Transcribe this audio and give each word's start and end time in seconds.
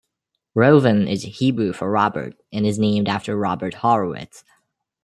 Reuven 0.57 1.07
is 1.07 1.21
Hebrew 1.21 1.73
for 1.73 1.87
Robert 1.91 2.33
and 2.51 2.65
is 2.65 2.79
named 2.79 3.07
after 3.07 3.37
Robert 3.37 3.75
Horowitz. 3.75 4.43